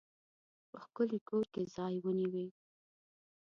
[0.69, 2.47] په ښکلي کور کې ځای ونیوی.